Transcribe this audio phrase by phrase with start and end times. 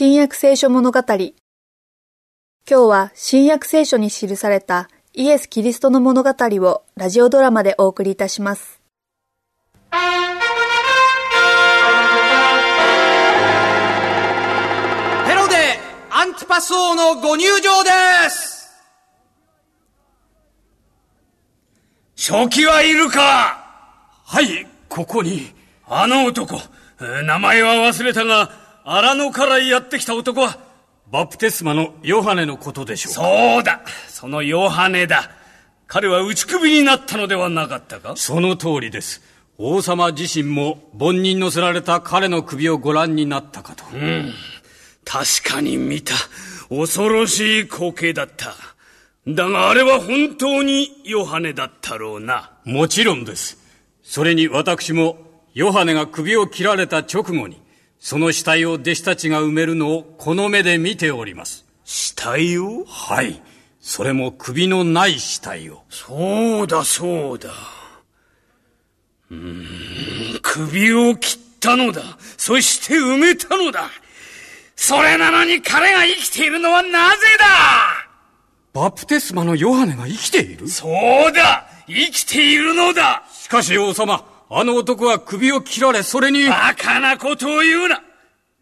[0.00, 1.00] 新約聖書物語。
[1.00, 1.32] 今
[2.68, 8.80] 日は新約聖書に記されたイエス・キリストの物語をラジオドラマでお送りいたします。
[9.90, 9.98] ヘ
[15.34, 15.56] ロデ
[16.10, 17.90] アンティパス王のご入場で
[18.30, 18.70] す。
[22.14, 23.66] 正気はいるか。
[24.24, 25.52] はい、ここに。
[25.88, 26.54] あの男、
[27.00, 30.58] えー名前は忘れたが、荒野からやってきた男は、
[31.10, 33.20] バプテスマのヨハネのことでしょうか。
[33.20, 35.30] そうだ、そのヨハネだ。
[35.86, 38.16] 彼は打ち首になったのではなかったか？
[38.16, 39.20] その通りです。
[39.58, 43.84] 王様自身も盆に乗せられた彼の首をご覧になったかと。
[45.04, 46.14] 確かに見た。
[46.70, 48.54] 恐ろしい光景だった。
[49.26, 52.52] だがあれは本当にヨハネだったろうな。
[52.64, 53.58] もちろんです。
[54.02, 55.18] それに私も、
[55.52, 57.60] ヨハネが首を切られた直後に、
[58.00, 61.66] その死体を弟子たちが埋めるのをこの目で見ております。
[61.84, 62.84] 死体を？
[62.84, 63.42] はい。
[63.80, 65.82] それも首のない死体を。
[65.88, 67.50] そうだそうだ。
[69.30, 72.02] うーん、首を切ったのだ。
[72.36, 73.90] そして埋めたのだ。
[74.76, 77.46] それなのに彼が生きているのはなぜだ？
[78.72, 80.68] バプテスマのヨハネが生きている？
[80.68, 86.48] そうだ生きているのだしかし王様、あの男は首を切られ、それに。
[86.48, 88.02] バカなことを言うな。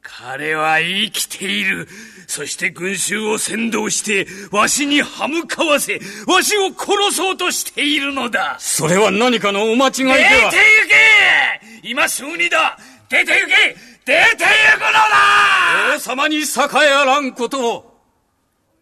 [0.00, 1.88] 彼は生きている。
[2.26, 8.56] そして群衆を先導して、わしに歯向かわせ、わしを殺そうとしているのだ。
[8.58, 10.50] それは何かのお間違いで出ては行。
[10.50, 11.88] け。
[11.88, 12.78] 今すぐにだ。
[13.10, 13.76] 出て行け。
[14.06, 15.94] 出て行くのだ。
[15.96, 18.00] 王様に栄えあらんことを。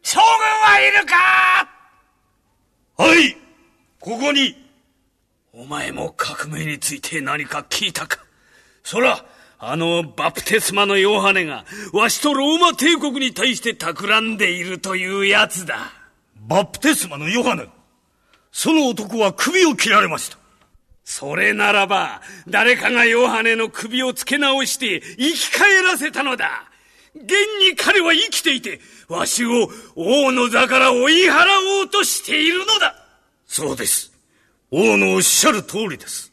[0.02, 0.26] 将軍
[0.72, 1.14] はいるか。
[2.96, 3.36] はい。
[4.00, 4.56] ここに
[5.62, 8.18] お前も革命について何か聞いたか？
[8.82, 9.24] そら、
[9.60, 15.92] あのバプテスマのヨハネが、わしとローマ帝国に対して企んでいるというやつだ。
[16.48, 17.68] バプテスマのヨハネ？
[18.50, 20.38] その男は首を切られました。
[21.04, 26.64] それならば、誰かがヨハネの首を付け直して生き返らせたのだ。
[27.14, 31.44] 現に彼は生きていて、わしを王の座から追い払
[31.82, 32.96] おうとしているのだ。
[33.46, 34.11] そうです。
[34.74, 36.32] 王のおっしゃる通りです。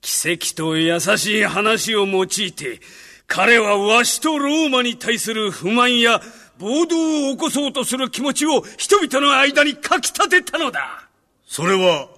[0.00, 2.80] 奇跡と優しい話を用いて、
[3.28, 6.20] 彼はわしとローマに対する不満や
[6.58, 11.08] 暴動を起こそうとする気持ちを人々の間にかき立てたのだ。
[11.46, 12.08] それは、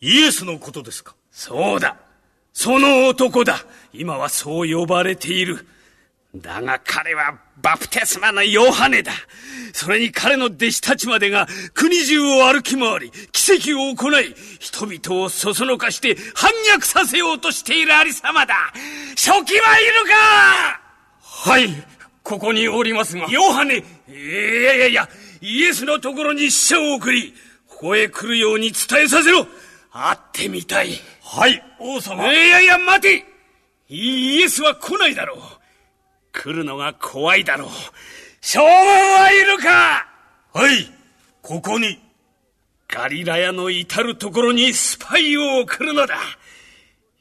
[0.00, 1.16] イエスのことですか？
[1.32, 1.96] そうだ。
[2.52, 3.64] その男だ。
[3.92, 5.66] 今はそう呼ばれている。
[6.34, 9.12] だが彼はバプテスマのヨハネだ。
[9.74, 18.54] それに彼の弟子たちまでが国中を歩き回り、奇跡を行い、人々をそそのかして反逆させようとしているありさまだ。
[19.10, 20.80] 初期はいるか
[21.20, 21.68] はい、
[22.22, 23.26] ここにおりますが。
[23.28, 25.08] ヨハネいやいやいや、
[25.42, 27.34] イエスのところに使者を送り、
[27.68, 29.46] ここへ来るように伝えさせろ
[29.90, 30.92] 会ってみたい。
[31.22, 32.32] はい、王様。
[32.32, 33.26] いやいや、待て
[33.90, 35.61] イエスは来ないだろう。
[36.32, 37.68] 来るのが怖いだろう。
[38.40, 40.06] 将軍はいるか
[40.52, 40.90] はい、
[41.42, 41.98] ここに。
[42.88, 46.16] ガリラヤの至るところにスパイを送るのだ。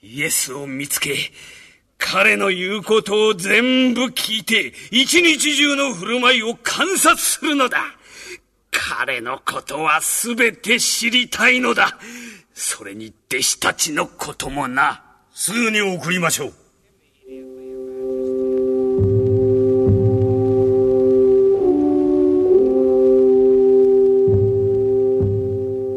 [0.01, 1.15] イエスを見つけ、
[1.97, 7.83] 彼の言うことを全部聞いて、一日中の振る舞いを観察するのだ。
[8.71, 11.97] 彼のことは全て知りたいのだ。
[12.53, 15.03] それに弟子たちのこともな。
[15.33, 16.60] すぐに送りましょう。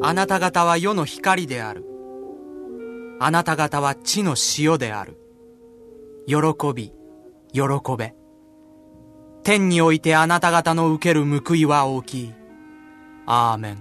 [0.06, 1.82] あなた方は世の光である。
[3.20, 5.16] あなた方は地の塩である。
[6.26, 6.36] 喜
[6.74, 6.92] び、
[7.54, 7.62] 喜
[7.96, 8.14] べ。
[9.44, 12.34] 天においてあなた方の受ける報いは大きい。
[13.24, 13.78] アーメン。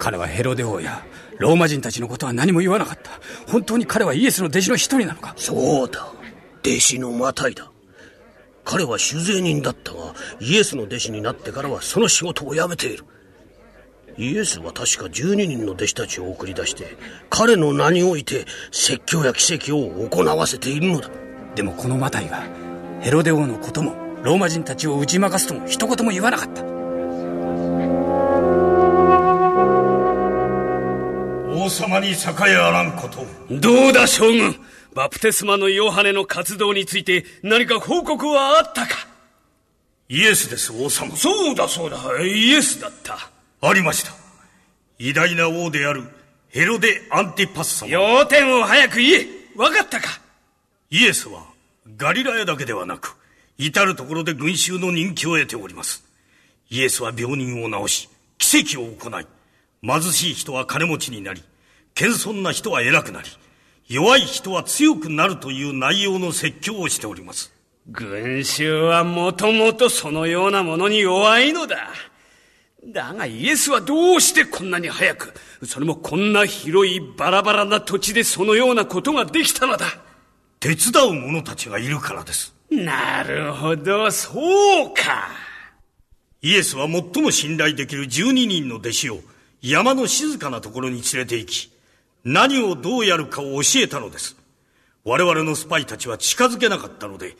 [0.00, 1.04] 彼はヘロデ王や、
[1.38, 3.12] ローマ人たちのことは何も言わなかった。
[3.46, 5.34] 本当に彼はイエスの弟子の一人なのか？
[5.36, 6.08] そうだ。
[6.62, 7.70] 弟子のマタイだ。
[8.68, 13.04] 彼は酒税人だったが、イエスの弟子になってからはその仕事を辞めている。
[14.18, 16.98] イエスは確か12人の弟子たちを送り出して、
[17.30, 21.08] 彼の名において説教や奇跡を行わせているのだ。
[21.54, 22.42] でもこのマタイは、
[23.00, 26.77] ヘロデ王のことも、ローマ人たちを打ち負かすとも一言も言わなかった。
[31.68, 33.26] 王様に栄えあらんことを。
[33.50, 34.58] どうだ将軍？
[34.94, 39.06] バプテスマのヨハネの活動について何か報告はあったか？
[40.08, 41.14] イエスです、王様。
[41.14, 43.18] そうだそうだ、イエスだった。
[43.60, 44.12] ありました。
[44.98, 46.04] 偉大な王である
[46.48, 47.90] ヘロデ・アンティパス様。
[47.90, 50.08] 要点を早く言えわかったか？
[50.90, 51.42] イエスは
[51.98, 53.14] ガリラヤだけではなく、
[53.58, 56.02] 至るところで群衆の人気を得ております。
[56.70, 59.26] イエスは病人を治し、奇跡を行い、
[59.82, 61.42] 貧しい人は金持ちになり、
[61.98, 63.28] 謙遜な人は偉くなり、
[63.88, 67.52] 弱い人は強くなるという内容の説教をしております。
[67.88, 71.88] 群衆はもともとそのようなものに弱いのだ。
[72.86, 75.34] だがイエスはどうしてこんなに早く、
[75.64, 79.86] それもこんな広いバラバラな土地でそのようなことができたのだ。
[80.60, 82.54] 手伝う者たちがいるからです。
[82.70, 85.30] なるほど、そうか。
[86.42, 89.18] イエスは最も信頼できる12人の弟子を
[89.60, 91.77] 山の静かなところに連れて行き、
[92.30, 94.36] 何をどうやるかを教えたのです。
[95.02, 97.36] 我々のスパイたちは近づけなかったので、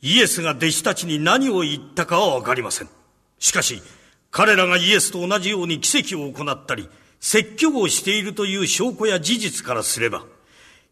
[0.00, 2.88] イエスが弟子たちに何を言ったかはわかりません。
[3.38, 3.82] しかし、
[4.30, 6.88] 彼らがイエスと同じように奇跡を行ったり、
[7.20, 10.24] 説教をしているという証拠や事実からすれば、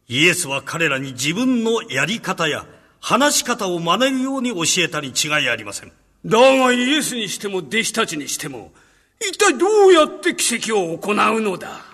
[0.07, 2.67] イエスは彼らに自分のやり方や
[3.01, 5.93] 話し方を真似るように教えたに違いありません。
[6.27, 8.71] だがイエスにしても弟子たちにしても、
[9.19, 11.90] 一体どうやって奇跡を行うのだ？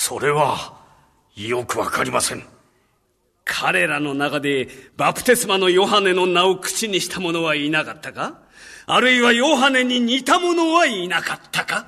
[0.00, 0.78] それは、
[1.34, 2.44] よくわかりません。
[3.44, 8.38] 彼らの中でバプテスマのヨハネの名を口にした者はいなかったか？
[8.86, 11.86] あるいはヨハネに似た者はいなかったか？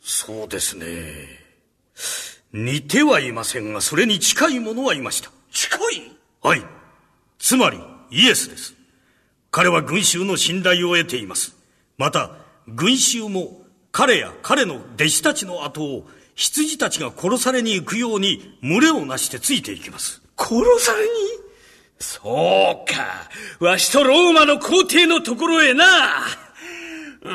[0.00, 0.86] そうですね。
[2.52, 5.30] 似てはいませんが、それに近い者はいました。
[5.52, 6.12] 近い？
[6.42, 6.64] はい。
[7.38, 7.78] つまり、
[8.10, 8.74] イエスです。
[9.52, 11.56] 彼は群衆の信頼を得ています。
[11.98, 12.32] また、
[12.66, 13.62] 群衆も
[13.98, 16.06] 彼や彼の弟子たちの後を
[16.36, 20.22] 羊たちが殺されに行くように群れをなしてついていきます。
[20.36, 21.10] 殺されに？
[21.98, 23.28] そうか。
[23.58, 25.84] わしとローマの皇帝のところへな。
[27.22, 27.28] う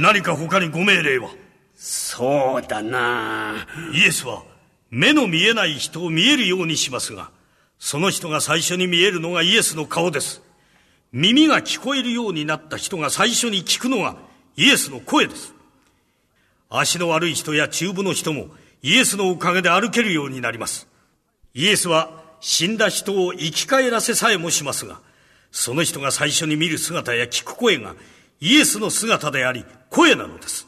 [0.00, 1.30] ん、何か他にご命令は？
[1.76, 3.68] そうだな。
[3.94, 4.42] イエスは
[4.90, 7.30] 目の見えない人を見えるようにしますが、
[7.78, 10.42] その人が最初に見えるのがイエスの顔です。
[11.12, 14.16] 耳が聞こえるようになった人が最初に聞くのが
[14.56, 15.54] イエスの声です。
[16.68, 18.46] 足の悪い人や中部の人も
[18.82, 20.88] イエスのおかげで歩けるようになります。
[21.54, 25.00] イエスは死んだ人を生き返らせさえもしますが、
[25.50, 27.94] その人が最初に見る姿や聞く声が
[28.40, 30.66] イエスの姿であり、声なのです。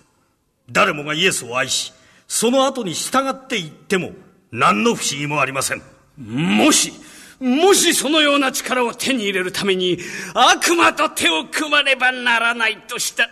[0.70, 1.92] 誰もがイエスを愛し、
[2.28, 4.12] その後に従っていっても
[4.52, 5.82] 何の不思議もありません。
[6.16, 6.92] もし、
[7.40, 9.98] もしそのような力を手に入れるために
[10.34, 13.28] 悪魔と手を組まねばならないとした。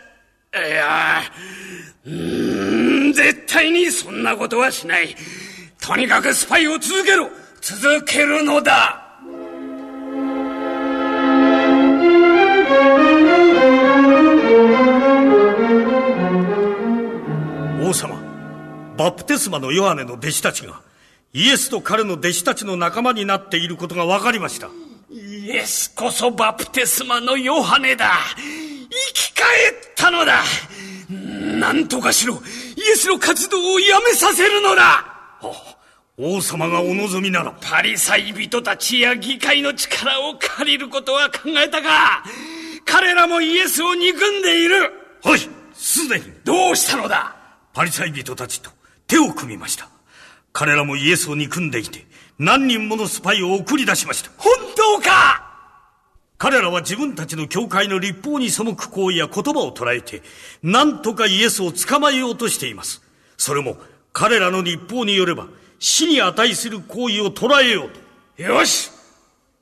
[0.54, 1.22] いや、
[2.04, 5.16] うーん、絶対にそんなことはしない。
[5.80, 7.30] とにかくスパイを続けろ。
[7.62, 9.02] 続けるのだ。
[17.80, 18.20] 王様
[18.98, 20.82] バプテスマのヨハネの弟子たちが
[21.32, 24.68] イエスと彼の弟子たちの仲間になっていることが分かりました。
[25.10, 28.10] イエスこそバプテスマのヨハネだ。
[28.36, 29.48] 生き返
[30.22, 30.42] のだ
[31.58, 32.34] 何とかしろ
[32.76, 35.04] イエスの活動をやめさせるのだ
[36.18, 37.52] 王様がお望みなら。
[37.60, 42.22] パリサイ人たちや議会の力を借りることは考えたが、
[42.84, 44.92] 彼らもイエスを憎んでいる。
[45.24, 45.40] はい、
[45.72, 46.26] すでに。
[46.44, 47.34] どうしたのだ？
[47.72, 48.70] パリサイ人たちと
[49.06, 49.88] 手を組みました。
[50.52, 52.06] 彼らもイエスを憎んでいて、
[52.38, 54.30] 何人ものスパイを送り出しました。
[54.36, 55.51] 本当か？
[56.42, 60.22] 彼らは自分たちの教会の立法に背く行為や言葉を捉えて、
[60.60, 63.00] 何とかイエスを捕まえようとしています。
[63.36, 63.76] それも、
[64.12, 65.46] 彼らの立法によれば、
[65.78, 67.90] 死に値する行為を捉えよう
[68.36, 68.42] と。
[68.42, 68.90] よし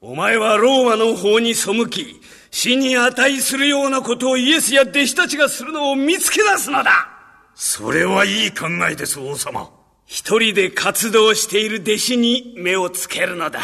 [0.00, 2.18] お前はローマの方に背き、
[2.50, 7.10] 死に値するようなことをイエスや弟子たちがするのを見つけ出すのだ
[7.54, 9.68] それはいい考えです、王様。
[10.06, 13.60] 一人で活動している弟子に目をつけるのだ。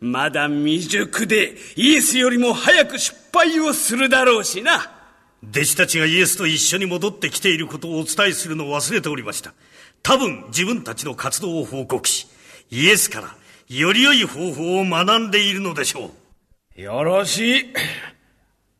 [0.00, 4.90] まだ未熟でイエスよりも早く失敗をするだろうしな。
[5.42, 9.52] 弟子たちがイエスと一緒に戻ってきていることをお伝えするのを忘れておりました。
[10.02, 12.26] 多分自分たちの活動を報告し、
[12.70, 13.34] イエスから
[13.68, 16.10] より良い方法を学んでいるのでしょ
[16.76, 16.80] う。
[16.80, 17.74] よろしい。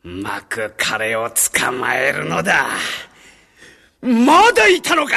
[0.05, 2.67] うまく彼を捕まえるのだ。
[4.01, 5.17] まだいたのか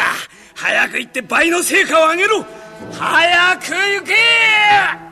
[0.55, 2.45] 早く行って倍の成果を上げろ
[2.91, 5.02] 早く行け